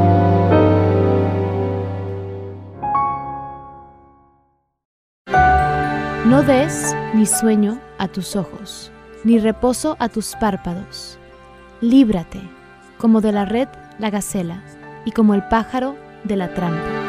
No 6.41 6.47
des 6.47 6.95
ni 7.13 7.27
sueño 7.27 7.79
a 7.99 8.07
tus 8.07 8.35
ojos, 8.35 8.91
ni 9.23 9.37
reposo 9.37 9.95
a 9.99 10.09
tus 10.09 10.35
párpados. 10.37 11.19
Líbrate, 11.81 12.41
como 12.97 13.21
de 13.21 13.31
la 13.31 13.45
red 13.45 13.67
la 13.99 14.09
gacela, 14.09 14.63
y 15.05 15.11
como 15.11 15.35
el 15.35 15.47
pájaro 15.49 15.95
de 16.23 16.37
la 16.37 16.51
trampa. 16.55 17.00